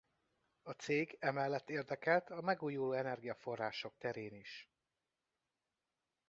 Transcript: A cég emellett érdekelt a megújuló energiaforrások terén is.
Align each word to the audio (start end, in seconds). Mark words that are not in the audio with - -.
A 0.61 0.71
cég 0.71 1.17
emellett 1.19 1.69
érdekelt 1.69 2.29
a 2.29 2.41
megújuló 2.41 2.91
energiaforrások 2.93 3.97
terén 3.97 4.33
is. 4.35 4.69